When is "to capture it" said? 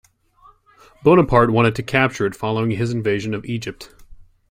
1.75-2.33